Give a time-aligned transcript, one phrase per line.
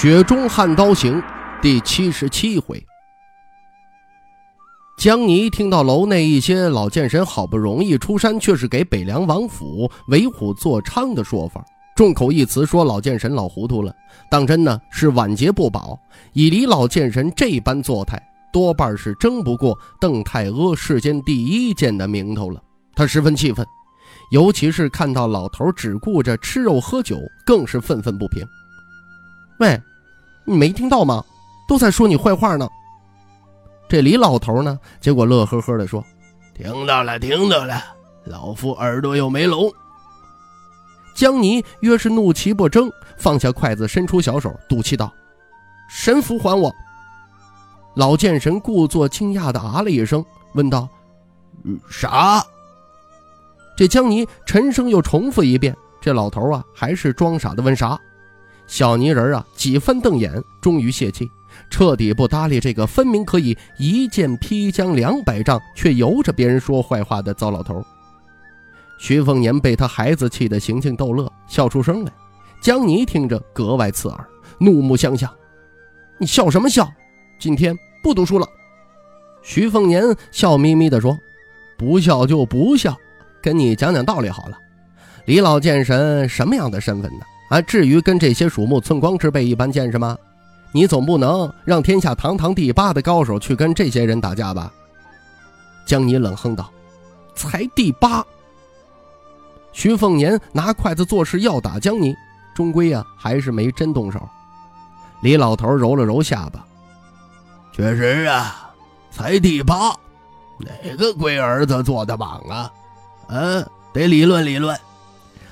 [0.00, 1.20] 雪中悍刀行》
[1.60, 2.80] 第七十七回，
[4.96, 11.64] 江泥听到楼内一些老剑神好不容易出山，却是给北凉王府为虎作伥的说法，
[11.96, 13.92] 众口一词说老剑神老糊涂了，
[14.30, 15.98] 当真呢是晚节不保。
[16.32, 22.62] 以李老剑神这般作态，多半是争不过邓太阿世间第一剑的名头了。
[22.94, 23.66] 他十分气愤，
[24.30, 28.46] 尤其是看到老头只顾着吃肉喝酒，更是愤愤不平。
[29.58, 29.80] 喂！
[30.44, 31.24] 你没听到吗？
[31.68, 32.66] 都在说你坏话呢。
[33.88, 36.02] 这李老头呢，结果乐呵呵的说
[36.56, 37.82] ：“听到了，听到了，
[38.24, 39.70] 老夫耳朵又没聋。”
[41.14, 45.12] 江泥约是怒其不争，放下筷子，伸出小手，赌气道
[45.90, 46.74] ：“神符还我！”
[47.94, 50.88] 老剑神故作惊讶的啊了一声，问道
[51.90, 52.42] ：“啥？”
[53.76, 57.98] 这江泥沉声又重复一遍，这老头啊，还是装傻的问啥。
[58.68, 60.30] 小泥人啊，几番瞪眼，
[60.60, 61.28] 终于泄气，
[61.70, 67.82] 彻底不搭理这个分明可以一剑劈江两百丈，却由着别人说坏话的糟老头。
[68.98, 72.12] 徐凤年被他孩子气得行径逗乐，笑出声来。
[72.60, 74.26] 江泥听着格外刺耳，
[74.58, 75.32] 怒目相向
[76.18, 76.86] ：“你笑什么笑？
[77.38, 78.46] 今天不读书了。”
[79.40, 81.16] 徐凤年笑眯眯地说
[81.78, 82.94] ：“不笑就不笑，
[83.40, 84.58] 跟你讲讲道理好了。
[85.24, 90.16] 李老剑神什么样的身份呢？”啊，至于跟这些鼠目寸光之辈一般见识吗？
[90.70, 94.70] 你总不能让天下堂堂第八的高手去跟这些人打架吧？
[95.86, 96.70] 江泥冷哼道
[97.34, 98.22] ：“才第八。”
[99.72, 102.14] 徐凤年拿筷子做事要打江泥，
[102.54, 104.20] 终归啊还是没真动手。
[105.22, 106.62] 李老头揉了揉下巴
[107.72, 108.70] ：“确实啊，
[109.10, 109.94] 才第八，
[110.58, 112.70] 哪个龟儿子做的榜啊？
[113.28, 114.78] 嗯，得理论理论。”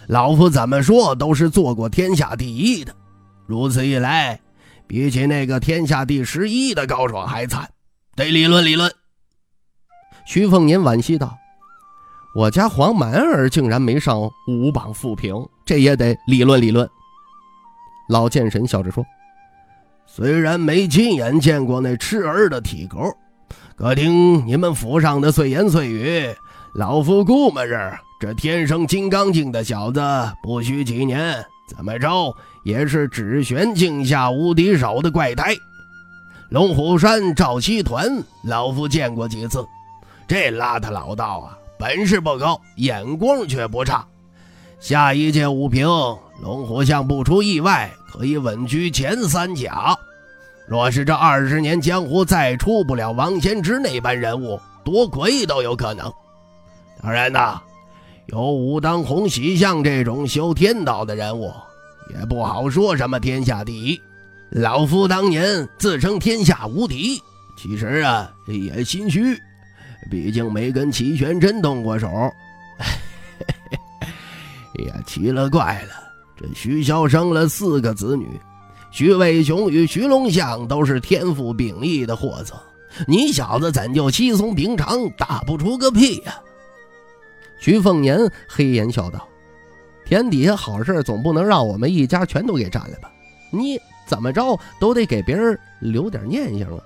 [0.06, 2.94] 老夫怎么说都是做过天下第一的，
[3.46, 4.38] 如此一来，
[4.86, 7.68] 比起那个天下第十一的高手还惨，
[8.14, 8.92] 得理论理论。
[10.24, 11.36] 徐凤年惋惜道
[12.36, 15.34] ：“我家黄蛮儿竟然没上五榜负评，
[15.64, 16.88] 这也得理论理论。”
[18.08, 19.04] 老剑神笑着说
[20.06, 22.98] ：“虽然没亲眼见过那痴儿的体格，
[23.74, 26.32] 可听你们府上的碎言碎语，
[26.74, 30.00] 老夫估摸着……”这天生金刚境的小子，
[30.42, 32.34] 不需几年，怎么着
[32.64, 35.54] 也是只玄境下无敌手的怪胎。
[36.48, 38.08] 龙虎山赵七团，
[38.42, 39.62] 老夫见过几次，
[40.26, 44.06] 这邋遢老道啊，本事不高，眼光却不差。
[44.80, 45.86] 下一届武平，
[46.40, 49.94] 龙虎巷不出意外，可以稳居前三甲。
[50.66, 56.10] 若是这二十年江湖再出不了王先之那般人物，夺魁都有可能。
[57.02, 57.60] 当然呐。
[58.26, 61.52] 有武当红喜像这种修天道的人物，
[62.12, 64.00] 也不好说什么天下第一。
[64.50, 67.22] 老夫当年自称天下无敌，
[67.56, 69.40] 其实啊也心虚，
[70.10, 72.08] 毕竟没跟齐玄真动过手。
[72.78, 72.86] 哎
[74.88, 75.92] 呀，奇了怪了，
[76.36, 78.28] 这徐骁生了四个子女，
[78.90, 82.60] 徐渭雄与徐龙象都是天赋秉异的货色，
[83.06, 86.34] 你小子怎就稀松平常，打不出个屁呀？
[87.66, 89.26] 徐凤年黑颜笑道
[90.06, 93.10] ：“天底下好事总不能让我们一家全都给占了吧？
[93.50, 96.78] 你怎么着都得给别人留点念想啊！”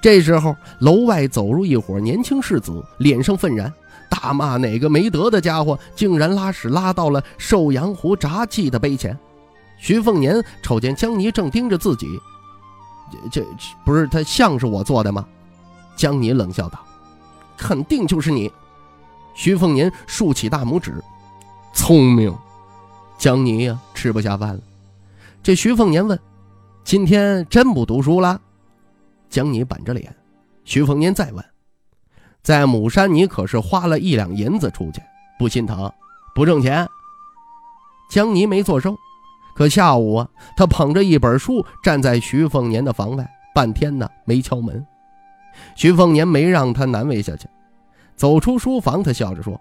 [0.00, 3.70] 这时候，楼外走入一伙年轻士子，脸上愤然，
[4.08, 9.14] 大骂哪个没德的家伙竟然拉屎拉到了寿阳湖杂技的碑前。
[9.76, 12.18] 徐凤年瞅见江泥正盯着自己，
[13.30, 13.46] 这这
[13.84, 15.26] 不是他像是我做的吗？
[15.94, 16.82] 江泥冷笑道
[17.58, 18.50] ：“肯定就是你。”
[19.34, 21.02] 徐凤年竖起大拇指，
[21.72, 22.34] 聪明。
[23.18, 24.60] 江泥呀，吃不下饭了。
[25.42, 26.18] 这徐凤年问
[26.84, 28.40] ：“今天真不读书了？”
[29.30, 30.14] 江泥板着脸。
[30.64, 31.44] 徐凤年再问
[32.42, 35.00] ：“在母山，你可是花了一两银子出去，
[35.38, 35.90] 不心疼，
[36.34, 36.86] 不挣钱？”
[38.10, 38.96] 江泥没作声。
[39.54, 44.84] 可下午啊，他捧着一本书站在徐凤年的房外，半天呢没敲门。
[45.76, 47.46] 徐凤年没让他难为下去。
[48.16, 49.60] 走出书房，他笑着说：“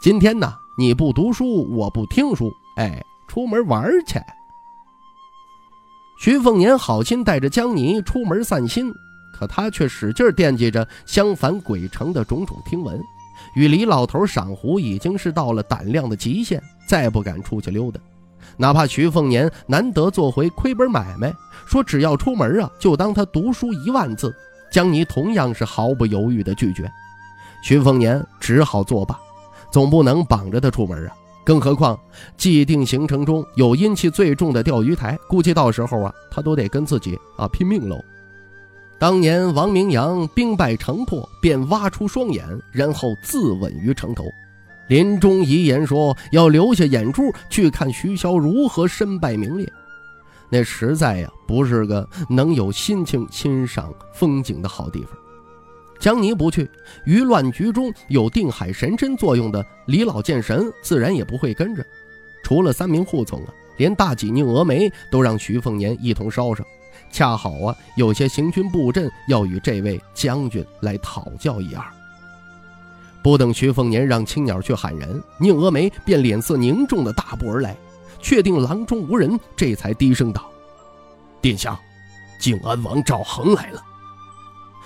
[0.00, 4.20] 今天呢，你不读书，我不听书，哎，出门玩去。”
[6.20, 8.92] 徐凤年好心带着江泥出门散心，
[9.32, 13.00] 可他却使劲惦记着襄樊鬼城的种种听闻。
[13.54, 17.98] 与李老头赏壶已经是到了胆量的极限，再不敢出去溜达。
[18.58, 21.32] 哪怕徐凤年难得做回亏本买卖，
[21.66, 24.34] 说只要出门啊，就当他读书一万字。
[24.70, 26.90] 江泥同样是毫不犹豫地拒绝。
[27.62, 29.18] 徐凤年只好作罢，
[29.70, 31.14] 总不能绑着他出门啊。
[31.44, 31.98] 更何况
[32.36, 37.98] 既定行程中有阴气最重的钓鱼台，估计到时候啊，他都得跟自己啊拼命喽。
[38.98, 44.24] 当年王明阳兵败城破，便挖出双眼，然后自刎于城头。
[44.88, 49.66] 临终遗言说要留下眼珠去看徐骁如何身败名裂。
[50.50, 55.12] 那实在呀，不是个能有心情欣赏风景的好地方。
[56.00, 56.68] 江泥不去，
[57.04, 61.84] 于乱局中有定海神针作用的李老剑神自然也不会跟着。
[62.42, 66.66] 除了三名护从啊，连大戟宁峨眉都让徐凤年一同捎上。
[67.12, 71.84] 恰好啊，有些行军布阵要与这位将军来讨教一二。
[73.22, 77.76] 不等徐凤年让青鸟去喊人，宁峨眉便脸色凝重的大步而来，
[78.20, 80.50] 确定廊中无人，这才低声道
[81.42, 81.78] ：“殿下，
[82.40, 83.82] 靖安王赵恒来了。”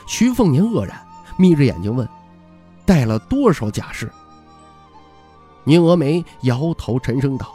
[0.09, 1.01] 徐凤年愕然，
[1.37, 2.09] 眯着眼睛问
[2.85, 4.11] ：“带了多少甲士？”
[5.65, 7.53] 宁峨眉摇头，沉声道：“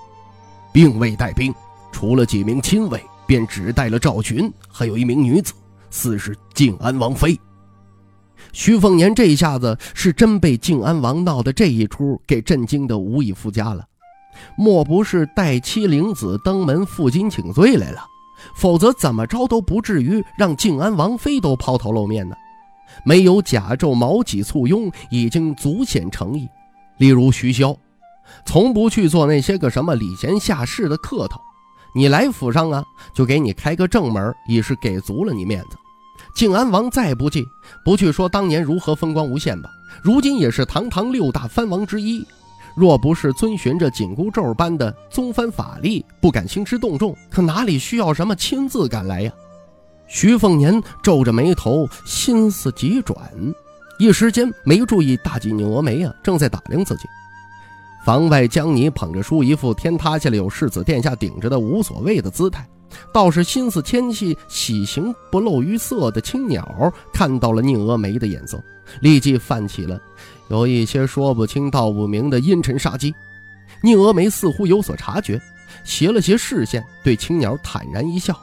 [0.74, 1.54] 并未带兵，
[1.92, 5.54] 除了几名亲卫。”便只带了赵群，还有一名女子，
[5.92, 7.40] 似是靖安王妃。
[8.52, 13.86] 徐凤年这一下子是真被靖安王闹的这一出给震惊的无以复加了。
[14.58, 18.02] 莫不是带妻领子登门负荆请罪来了？
[18.56, 22.36] 否则怎么着都不至于让靖安王妃都抛头露面呢？
[23.04, 26.48] 没有甲胄毛戟簇拥，已经足显诚意。
[26.98, 27.76] 例如徐骁，
[28.46, 31.40] 从不去做那些个什么礼贤下士的客套。
[31.96, 32.84] 你来府上啊，
[33.16, 35.78] 就给你开个正门，已是给足了你面子。
[36.36, 37.44] 靖安王再不济，
[37.84, 39.70] 不去说当年如何风光无限吧，
[40.04, 42.24] 如今也是堂堂六大藩王之一。
[42.76, 49.32] 若不是遵循着紧箍咒般的宗藩法力，不敢兴师动众，可哪里需要什么亲自赶来呀？
[50.10, 53.18] 徐凤年皱着眉头，心思急转，
[54.00, 57.04] 一时间没注意大吉宁峨眉啊，正在打量自己。
[58.04, 62.68] 房外，江泥捧着书，一副天塌下来有世子殿下顶着的无所谓的姿态。
[63.14, 68.60] 倒是心思纤细、喜形不露于色的青鸟看到了宁峨眉的眼色，
[69.02, 70.02] 立即泛起了
[70.50, 73.14] 有一些说不清道不明的阴沉杀机。
[73.84, 75.40] 宁峨眉似乎有所察觉，
[75.84, 78.36] 斜了斜视线，对青鸟坦然一笑。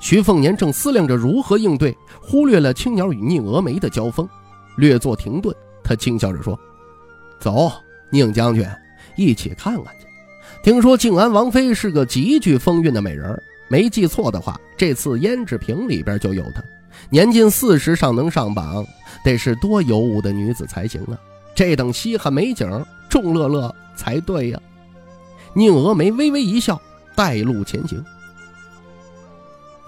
[0.00, 4.28] 徐凤年正思量着如何应对，忽略了青鸟与宁峨眉的交锋，
[4.76, 6.58] 略作停顿，他轻笑着说
[7.40, 7.72] ：“走，
[8.10, 8.66] 宁将军。”
[9.16, 10.06] 一起看看去。
[10.62, 13.36] 听说靖安王妃是个极具风韵的美人，
[13.68, 16.62] 没记错的话，这次胭脂瓶里边就有她。
[17.10, 18.86] 年近四十尚能上榜，
[19.24, 21.18] 得是多尤物的女子才行啊！
[21.54, 24.60] 这等稀罕美景，众乐乐才对呀。
[25.54, 26.80] 宁峨眉微微一笑，
[27.16, 28.04] 带路前行。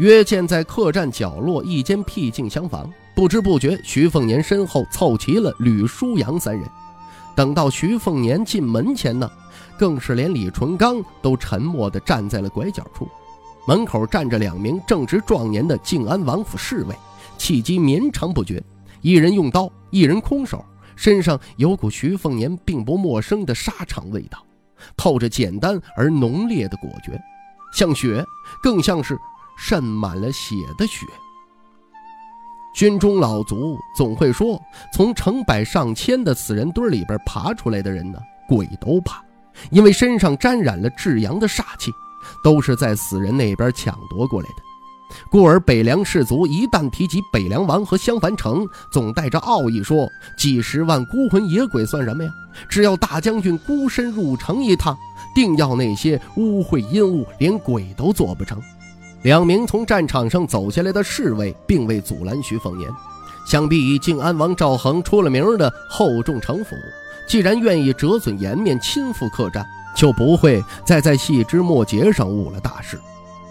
[0.01, 6.67] 约见在客栈角落一间僻静厢房，不知不觉，徐凤年身后凑齐了吕书阳三人。
[7.37, 9.31] 等到徐凤年进门前呢，
[9.79, 13.07] 更是连李淳刚都沉默地站在了拐角处。
[13.69, 16.97] 门口站着两名正值壮年的靖安王府侍卫，
[17.37, 18.63] 气机绵长不绝，
[19.03, 20.65] 一人用刀，一人空手，
[20.97, 24.43] 身上有股徐凤年并不陌生的沙场味道，
[24.97, 27.21] 透着简单而浓烈的果决，
[27.75, 28.25] 像血，
[28.63, 29.15] 更像是
[29.61, 31.07] 渗满了血的血。
[32.75, 34.61] 军中老卒总会说，
[34.95, 39.23] 从成百上千的死人堆里边爬出来的人呢，鬼都怕，
[39.71, 41.91] 因为身上沾染了至阳的煞气，
[42.43, 44.55] 都是在死人那边抢夺过来的。
[45.29, 52.31] 故而北凉士族一旦提及北凉王和襄樊城，总带着傲意说：几十万孤魂野鬼算什么呀？
[52.69, 54.97] 只要大将军孤身入城一趟，
[55.35, 58.63] 定要那些污秽阴物连鬼都做不成。
[59.23, 62.91] 两名从战场上走下来的侍卫并未阻拦徐凤年，
[63.47, 66.75] 想必以靖安王赵恒出了名的厚重城府，
[67.29, 72.99] 既然愿意折损颜面亲赴客栈，就不会再在细枝末节上误了大事。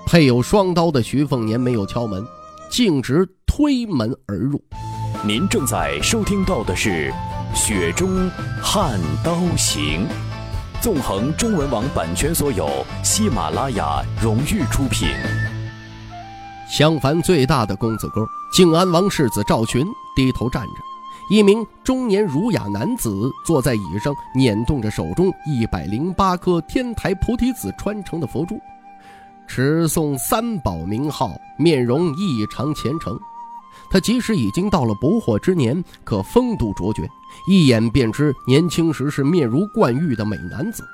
[0.08, 2.26] 配有双刀的徐凤年没有敲门，
[2.68, 4.60] 径直推门而入。
[5.24, 7.14] 您正在收听到的是
[7.56, 8.28] 《雪中
[8.60, 10.08] 悍刀行》，
[10.82, 15.10] 纵横中文网版权所有，喜马拉雅荣誉出品。
[16.70, 19.84] 襄樊最大的公子哥，靖安王世子赵群
[20.16, 28.56] 低头站着，一名中年儒雅男子坐在椅上，捻动着手中一百零八颗天台菩提子穿成的佛珠。
[29.48, 33.20] 持诵三宝名号，面容异常虔诚。
[33.90, 37.10] 他即使已经到了不惑之年，可风度卓绝，
[37.48, 40.88] 一眼便知年轻时是面如冠玉的美男子。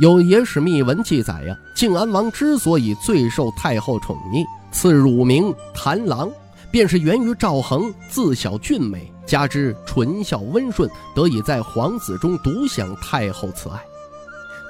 [0.00, 4.44] 有野史秘闻记载呀，靖安王之所以最受太后宠溺，
[4.76, 6.30] 赐乳名谭郎，
[6.70, 13.82] 便是源于赵恒自小俊美，加之纯孝温顺，得以在皇子中独享太后慈爱。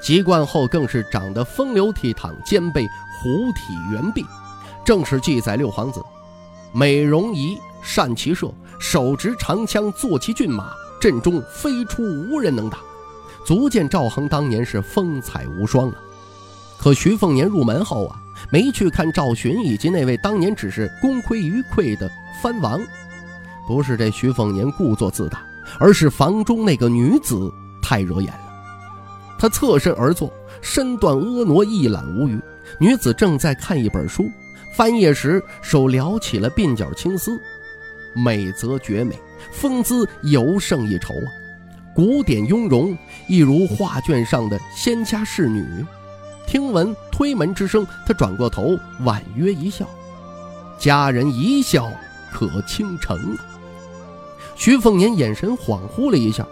[0.00, 2.86] 籍贯后更是长得风流倜傥，兼备
[3.20, 4.24] 虎体圆臂，
[4.84, 6.00] 正史记载六皇子，
[6.72, 8.48] 美容仪，善骑射，
[8.78, 12.78] 手执长枪，坐骑骏马，阵中飞出无人能挡。
[13.44, 15.96] 足见赵恒当年是风采无双啊！
[16.78, 22.10] 可徐凤年入门后啊，没去看赵寻以及那位当年只是功亏一篑的
[22.42, 22.80] 藩王，
[23.66, 25.44] 不是这徐凤年故作自大，
[25.78, 27.50] 而是房中那个女子
[27.82, 28.40] 太惹眼了。
[29.38, 32.40] 他侧身而坐，身段婀娜，一览无余。
[32.78, 34.30] 女子正在看一本书，
[34.74, 37.38] 翻页时手撩起了鬓角青丝，
[38.14, 39.18] 美则绝美，
[39.52, 41.28] 风姿尤胜一筹啊！
[41.94, 42.96] 古典雍容，
[43.28, 45.64] 一如画卷上的仙家侍女。
[46.46, 49.84] 听闻推门之声，他转过头，婉约一笑
[50.78, 51.90] ：“佳人一笑
[52.32, 53.44] 可倾城啊。”
[54.54, 56.46] 徐凤年眼神恍惚了一下，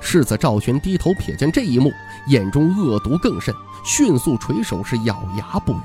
[0.00, 1.90] 世子赵玄低头瞥见这一幕，
[2.28, 3.54] 眼中恶毒更甚，
[3.84, 5.80] 迅速垂手是咬牙不语。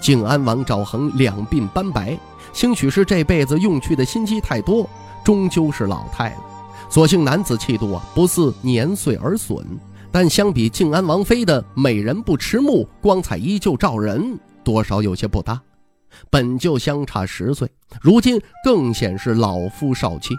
[0.00, 2.16] 靖安王赵恒两鬓斑白，
[2.52, 4.88] 兴许是这辈子用去的心机太多，
[5.24, 6.36] 终究是老态了。
[6.88, 9.66] 所幸男子气度啊，不似年岁而损，
[10.10, 15.60] 但相比靖安王妃的美人不迟暮，光彩依旧照人，多少有些不搭。
[16.30, 20.34] 本就相差十岁，如今更显是老夫少妻。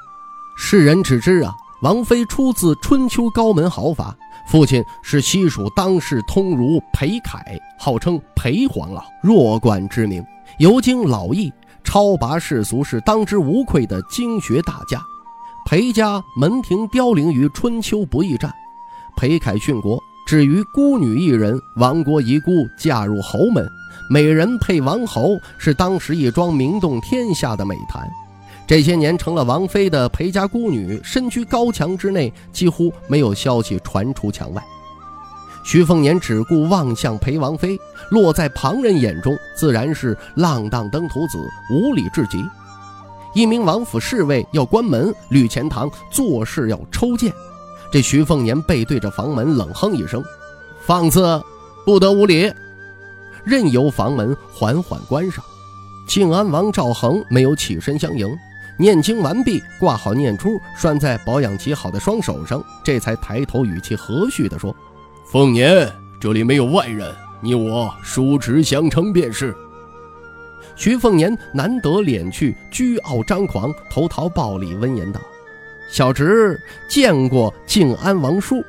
[0.58, 10.26] 世人只知啊，王妃出自春秋高门豪法，父亲是西蜀当世通儒裴楷，号称裴黄老，弱冠之名，
[10.58, 15.00] 尤经老艺，超拔世俗，是当之无愧的经学大家。
[15.66, 18.52] 裴家门庭凋零于春秋不义战，
[19.18, 23.68] 裴凯殉国，至于孤女一人，亡国遗孤，嫁入侯门，
[24.10, 28.08] 美人配王侯，是当时一桩名动天下的美谈。
[28.68, 34.64] 这些年成了王妃的裴家孤女，身居高墙之内，几乎没有消息传出墙外。
[35.66, 37.78] 徐凤年只顾望向裴王妃，
[38.12, 41.38] 落在旁人眼中，自然是浪荡登徒子，
[41.72, 42.44] 无礼至极。
[43.36, 47.32] 一名王府侍卫要关门，吕钱塘做事要抽剑。
[47.92, 50.24] 这徐凤年背对着房门，冷哼一声
[50.86, 51.42] ：“放肆，
[51.86, 52.52] 不得无礼！”
[53.44, 55.44] 任由房门缓缓关上。
[56.08, 58.28] 庆安王赵恒没有起身相迎，
[58.78, 64.76] 念经完毕，挂好念珠，拴在保养极好的双手上，这才抬头，语气和煦地说
[65.32, 69.56] ：“凤年，这里没有外人，你我叔侄相称便是。”
[70.76, 75.20] 徐凤年难得敛去倨傲张狂，投桃报李，温言道
[75.90, 78.64] ：“小侄见过靖安王叔。”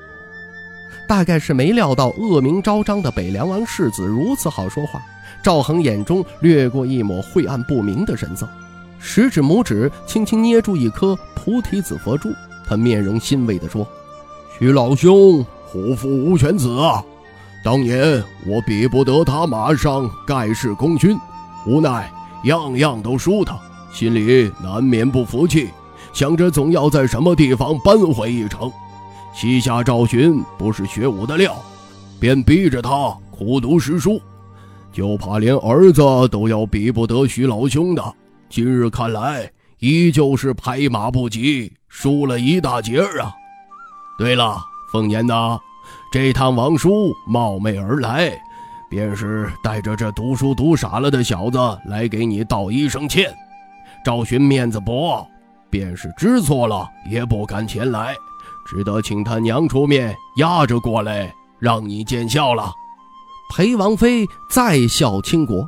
[1.07, 5.03] 大概是没料到恶名昭彰的北凉王世子如此好说话，
[5.43, 8.49] 赵恒眼中掠过一抹晦暗不明的神色，
[9.01, 12.31] 食指拇指轻轻捏住一颗菩提子佛珠，
[12.65, 13.85] 他面容欣慰地说
[14.57, 17.03] ：“徐老兄，虎父无犬子啊！
[17.65, 21.19] 当年我比不得他马上盖世功勋。”
[21.67, 22.09] 无奈
[22.45, 23.59] 样样都输他，
[23.93, 25.71] 心里难免不服气，
[26.13, 28.71] 想着总要在什么地方扳回一城。
[29.33, 31.57] 西夏赵寻不是学武的料，
[32.19, 34.21] 便逼着他苦读诗书，
[34.93, 38.15] 就怕连儿子都要比不得徐老兄的。
[38.49, 39.49] 今日看来，
[39.79, 43.33] 依旧是拍马不及，输了一大截儿啊！
[44.19, 44.59] 对了，
[44.93, 45.59] 凤年呐，
[46.13, 48.33] 这趟王叔冒昧而来。
[48.91, 53.33] 便是带着这读书读傻了的小子来给你道一声歉，
[54.05, 55.25] 赵寻面子薄，
[55.71, 58.15] 便是知错了也不敢前来，
[58.67, 62.73] 只得请他娘出面压着过来，让你见笑了。
[63.55, 65.67] 裴王妃再笑倾国。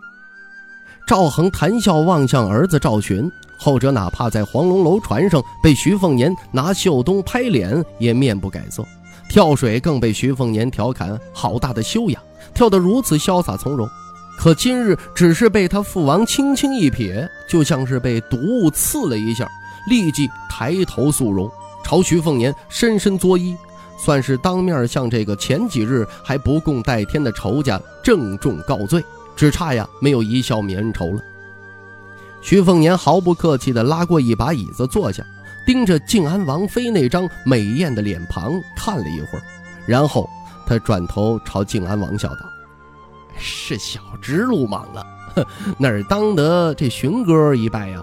[1.07, 3.29] 赵恒谈笑望向儿子赵寻，
[3.59, 8.85] 后者哪怕在黄龙楼船上被徐凤年拿袖东拍脸，也面不改色。
[9.29, 12.23] 跳水更被徐凤年调侃好大的修养。
[12.55, 13.89] 跳得如此潇洒从容，
[14.39, 19.49] 可今日只是被他父王轻轻一瞥，就像是被毒物刺了一下，
[19.87, 21.51] 立即抬头肃容，
[21.83, 23.57] 朝徐凤年深深作揖，
[23.99, 29.05] 算是当面向这个前几日还不共戴天的仇家郑重告罪，
[29.37, 31.21] 只差呀没有一笑泯恩仇了。
[32.41, 35.25] 徐凤年毫不客气地拉过一把椅子坐下，
[35.67, 39.43] 盯着靖安王妃那张美艳的脸庞看了一会儿，
[39.87, 40.29] 然后。
[40.65, 42.39] 他转头朝靖安王笑道
[43.37, 45.05] ：“是小侄鲁莽了，
[45.77, 48.03] 哪儿当得这荀哥一拜呀？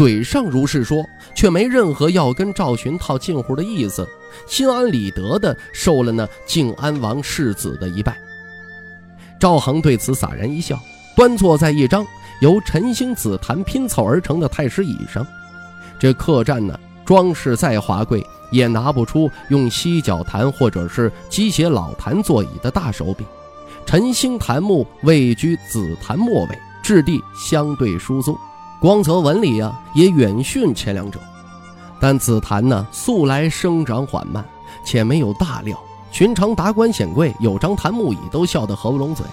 [0.00, 1.04] 嘴上如是说，
[1.34, 4.08] 却没任何要跟赵寻套近乎的意思，
[4.46, 8.16] 心安理得的受了那靖安王世子的一拜。
[9.38, 10.80] 赵恒对此洒然一笑，
[11.14, 12.02] 端坐在一张
[12.40, 15.26] 由陈星紫檀拼凑而成的太师椅上。
[15.98, 23.26] 这客栈呢，装饰再华贵，也拿不出用犀角檀或者是鸡血老檀座椅的大手笔。
[23.84, 28.34] 陈星檀木位居紫檀末尾，质地相对疏松。
[28.80, 31.20] 光泽纹理啊，也远逊前两者，
[32.00, 34.42] 但紫檀呢，素来生长缓慢，
[34.86, 35.78] 且没有大料。
[36.10, 39.26] 寻常达官显贵有张檀木椅都笑得合不拢嘴，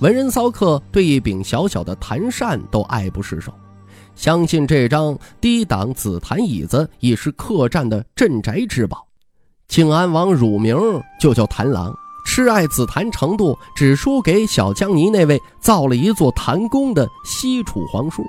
[0.00, 3.52] 文人骚客对一柄小小的檀扇都爱不释手。
[4.16, 9.06] 相信这张低档紫檀椅子已是客栈的镇宅之宝。
[9.68, 10.76] 靖安王乳名
[11.20, 11.94] 就叫檀郎，
[12.26, 18.24] 痴爱紫檀程度只输给小江泥那位造了一座檀宫的西楚皇叔。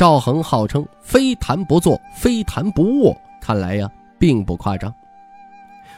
[0.00, 3.86] 赵恒号称非谈不坐，非谈不卧，看来呀，
[4.18, 4.90] 并不夸张。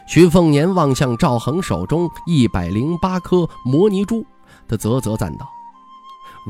[0.07, 4.27] 徐凤年望向赵恒手中一百零八颗摩尼珠，
[4.67, 5.47] 他啧啧赞道：“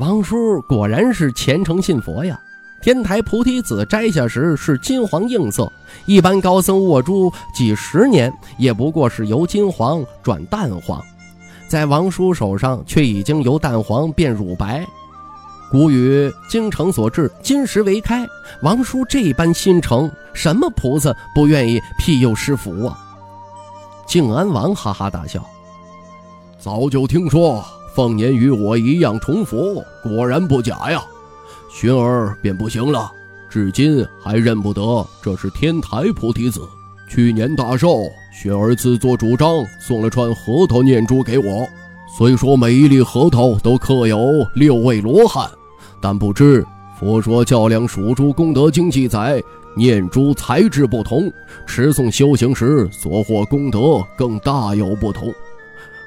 [0.01, 2.35] 王叔果然是虔诚信佛呀！
[2.81, 5.71] 天台菩提子摘下时是金黄映色，
[6.07, 10.99] 一般高僧握珠几十年，也不过是由金黄转淡黄，
[11.67, 14.83] 在王叔手上却已经由淡黄变乳白。”
[15.73, 18.27] 古语精诚所至，金石为开。
[18.61, 22.95] 王叔这般心诚，什么菩萨不愿意庇佑施福啊？
[24.05, 25.43] 静安王哈哈大笑，
[26.59, 27.65] 早就听说
[27.95, 31.03] 凤年与我一样重佛，果然不假呀。
[31.71, 33.11] 寻儿便不行了，
[33.49, 36.61] 至今还认不得这是天台菩提子。
[37.09, 41.67] 去年大寿，寻儿自作主张送了串核桃念珠给我，
[42.15, 45.49] 虽说每一粒核桃都刻有六位罗汉。
[46.03, 46.61] 但不知
[46.99, 49.41] 《佛说较量属珠功德经》记载，
[49.73, 51.31] 念珠材质不同，
[51.65, 55.33] 持诵修行时所获功德更大有不同。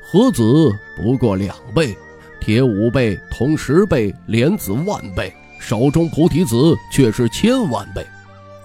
[0.04, 1.96] 核子不过两倍，
[2.42, 8.06] 铁五倍，铜十倍，莲子万倍，手中菩提子却是千万倍。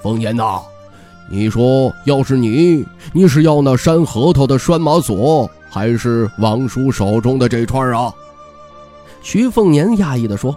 [0.02, 0.60] 风言呐，
[1.32, 8.14] 你说要是你，你是要那山核桃的拴马索，还是王叔手中的这串啊？
[9.22, 10.54] 徐凤年讶异地说。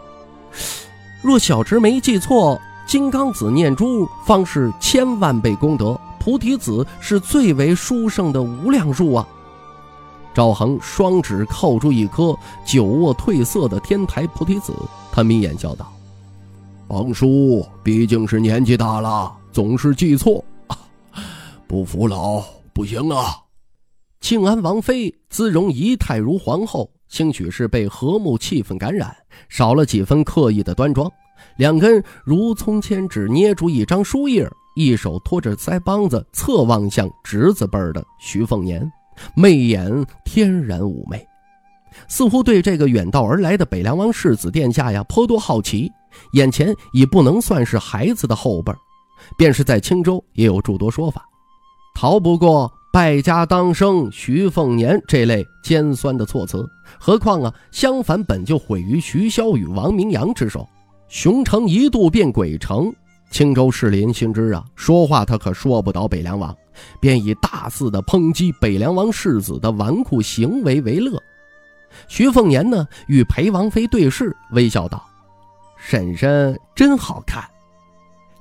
[1.22, 9.26] 若小侄没记错，金刚子念珠方是千万倍功德，菩提子是最为殊胜的无量数啊！
[10.34, 12.36] 赵恒双指扣住一颗
[12.66, 14.74] 久卧褪色的天台菩提子，
[15.12, 15.90] 他眯眼笑道
[16.88, 20.44] ：“王叔毕竟是年纪大了，总是记错，
[21.66, 23.36] 不服老不行啊！”
[24.20, 26.90] 庆安王妃姿容仪态如皇后。
[27.08, 29.14] 兴许是被和睦气氛感染，
[29.48, 31.10] 少了几分刻意的端庄。
[31.56, 38.90] 两根如葱千指捏住一张书页，一手托着腮帮子，侧望向侄子辈儿的徐凤年，
[39.36, 41.24] 媚眼天然妩媚，
[42.08, 45.90] 似乎对这个远道而来的北凉王世子殿下呀颇多好奇。
[46.32, 48.72] 眼前已不能算是孩子的后辈，
[49.36, 51.24] 便是在青州也有诸多说法，
[51.94, 52.72] 逃不过。
[52.94, 56.64] 败家当生徐凤年这类尖酸的措辞，
[56.96, 60.64] 何况啊，相反本就毁于徐骁与王明阳之手。
[61.08, 62.94] 熊城一度变鬼城，
[63.32, 66.56] 青州士林心知啊，说话他可说不倒北凉王，
[67.00, 71.20] 便以大肆的抨击北凉王世子的纨绔行为为乐。
[72.06, 75.04] 徐凤年呢，与裴王妃对视，微笑道
[75.76, 77.42] ：“婶婶真好看。”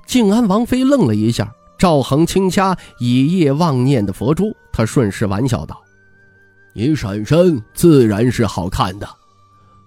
[0.06, 1.52] 静安王妃愣了一下。
[1.84, 5.82] 赵恒轻掐以夜妄念的佛珠，他顺势玩笑道
[6.72, 9.10] ：“你婶婶自然是好看的，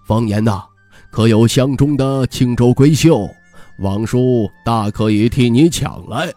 [0.05, 0.63] 方言呐，
[1.11, 3.27] 可有相中的青州闺秀？
[3.79, 6.31] 王叔大可以替你抢来。”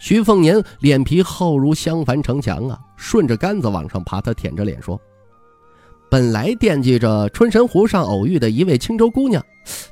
[0.00, 5.00] 徐凤年脸皮厚如襄樊城墙啊，顺着杆子往上爬，他舔着脸说
[6.10, 9.40] ：“本来惦记着春神湖上偶遇的一位青州姑娘，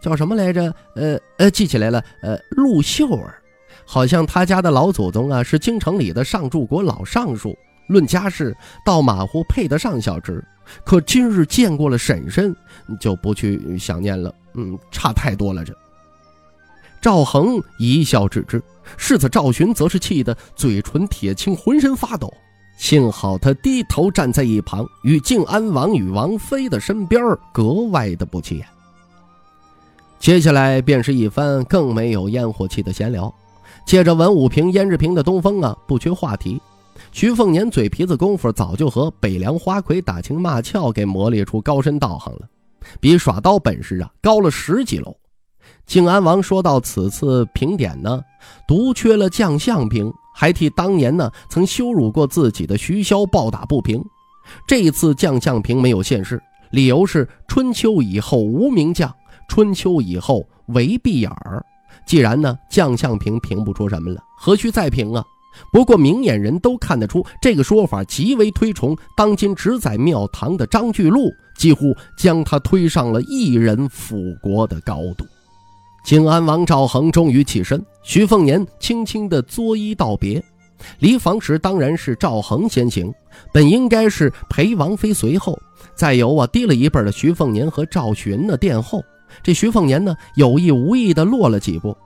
[0.00, 0.74] 叫什么来着？
[0.96, 3.38] 呃呃，记起来了，呃，陆秀儿。”
[3.87, 7.57] 好像他家的老祖宗啊，是京城里的上柱国老尚书，
[7.88, 10.45] 论家世，到马虎配得上小侄。
[10.85, 12.55] 可今日见过了婶婶，
[13.01, 14.33] 就不去想念了。
[14.55, 15.64] 嗯，差太多了。
[15.64, 15.77] 这
[17.01, 18.62] 赵恒一笑置之，
[18.97, 22.33] 世子赵寻则是气得嘴唇铁青，浑身发抖。
[22.79, 27.21] 幸好他低头站在一旁，与靖安王与王妃的身边，
[27.53, 28.66] 格外的不起眼。
[30.18, 33.33] 接下来便是一番更没有烟火气的闲聊。
[33.87, 36.61] 借着文武平、胭脂平的东风啊，不缺话题。
[37.11, 42.49] 徐凤年嘴皮子功夫早就和北凉花魁打情骂俏给磨练出高深道行了，
[43.01, 45.14] 比耍刀本事啊高了十几楼。
[45.85, 48.23] 靖安王说到此次评点呢，
[48.66, 54.03] 独缺了将相评，还替当年呢曾羞辱过自己的徐骁暴打不平。
[54.66, 56.40] 这一次将相评没有现世，
[56.71, 59.12] 理由是春秋以后无名将，
[59.49, 61.64] 春秋以后唯闭眼儿。
[62.07, 65.25] 既然呢将相评评不出什么了，何须再评啊？
[65.71, 75.27] 不过明眼人都看得出，这个说法极为推崇当今执宰庙堂的张巨禄，几乎将他推上了一人辅国的高度。
[76.05, 80.43] 靖安王赵恒终于起身，徐凤年轻轻地作揖道别。
[80.99, 83.12] 离房时当然是赵恒先行，
[83.53, 85.57] 本应该是陪王妃随后，
[85.95, 89.01] 再由啊低了一辈的徐凤年和赵寻呢殿后。
[89.42, 91.97] 这徐凤年呢有意无意地落了几步。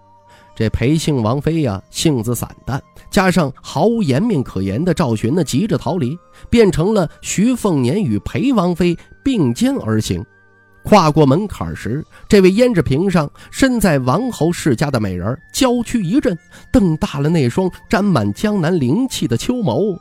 [0.55, 10.25] 这裴姓王妃呀性子散淡，加上毫无颜面可言的赵寻呢急着逃离，变成了徐凤年与裴王妃并肩而行。
[10.83, 16.39] 跨过门槛时，这位胭脂瓶上身在王侯世家的美人娇躯一震，
[16.73, 19.99] 瞪大了那双沾满江南灵气的秋眸。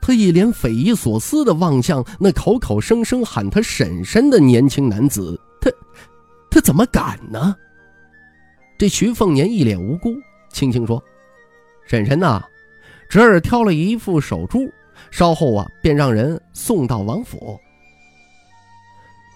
[0.00, 5.40] 她一脸匪夷所思地望向那口口声声喊她婶婶的年轻男子。
[6.56, 7.54] 他，怎么敢呢？
[8.78, 10.14] 这徐凤年一脸无辜，
[10.50, 11.02] 轻轻说
[11.86, 12.42] ：“婶婶呐，
[13.10, 14.66] 侄儿挑了一副手珠，
[15.10, 17.60] 稍后啊，便让人送到王府。”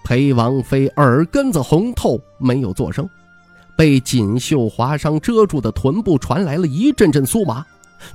[0.03, 3.07] 裴王妃耳根子红透，没有作声，
[3.77, 7.63] 被锦绣华裳遮住的臀部传来了一阵阵酥麻。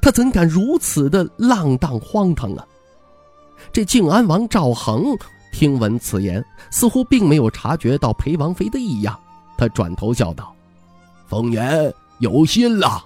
[0.03, 2.67] 她怎敢如此的浪荡荒唐啊！
[3.73, 5.17] 这靖安王赵恒
[5.57, 9.19] 听闻此言，似乎并没有察觉到裴王妃的异样，
[9.57, 10.55] 他转头笑道
[11.27, 13.03] ：“凤年有心了。”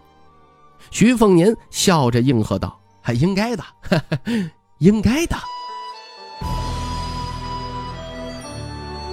[0.90, 3.62] 徐凤年笑着应和道：“还应该的，
[4.78, 5.36] 应该的。”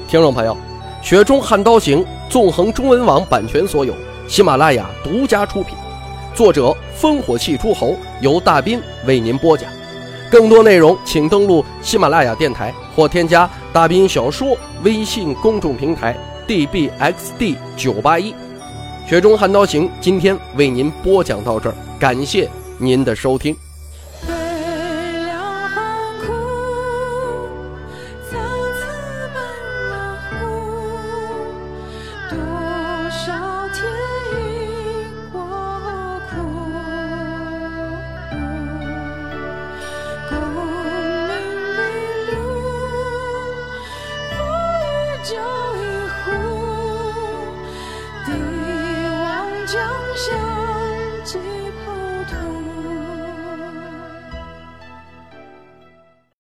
[0.10, 0.58] 听众朋友，
[1.08, 2.00] 《雪中悍刀行》
[2.32, 3.94] 纵横中文网版权所有，
[4.28, 5.78] 喜马拉雅独家出品，
[6.34, 9.72] 作者烽火戏诸侯，由大斌为您播讲。
[10.30, 18.32] 更多内容请登录喜马拉雅电台或添加大兵小说微信公众平台 dbxd 九八一。
[19.10, 23.56] 《雪中悍刀行》今天为您播讲到这儿，感谢您的收听。